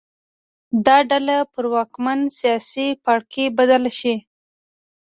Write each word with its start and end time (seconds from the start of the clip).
دا 0.85 0.97
ډله 1.09 1.37
پر 1.53 1.65
واکمن 1.73 2.19
سیاسي 2.39 2.87
پاړکي 3.03 3.45
بدله 3.57 3.91
شي 3.99 4.15